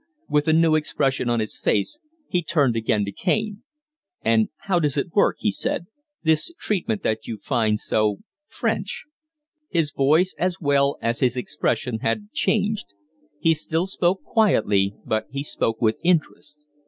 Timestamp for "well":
10.59-10.97